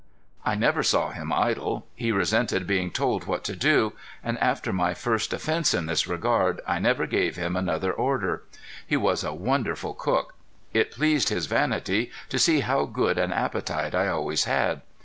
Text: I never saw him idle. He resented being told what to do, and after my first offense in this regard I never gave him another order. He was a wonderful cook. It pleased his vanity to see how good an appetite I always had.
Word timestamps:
I 0.43 0.55
never 0.55 0.81
saw 0.81 1.11
him 1.11 1.31
idle. 1.31 1.85
He 1.93 2.11
resented 2.11 2.65
being 2.65 2.89
told 2.89 3.25
what 3.25 3.43
to 3.43 3.55
do, 3.55 3.93
and 4.23 4.39
after 4.39 4.73
my 4.73 4.95
first 4.95 5.31
offense 5.31 5.75
in 5.75 5.85
this 5.85 6.07
regard 6.07 6.59
I 6.65 6.79
never 6.79 7.05
gave 7.05 7.35
him 7.35 7.55
another 7.55 7.93
order. 7.93 8.41
He 8.87 8.97
was 8.97 9.23
a 9.23 9.31
wonderful 9.31 9.93
cook. 9.93 10.33
It 10.73 10.89
pleased 10.89 11.29
his 11.29 11.45
vanity 11.45 12.09
to 12.29 12.39
see 12.39 12.61
how 12.61 12.85
good 12.85 13.19
an 13.19 13.31
appetite 13.31 13.93
I 13.93 14.07
always 14.07 14.45
had. 14.45 14.81